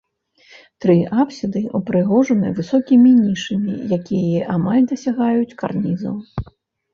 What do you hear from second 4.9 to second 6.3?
дасягаюць карнізаў.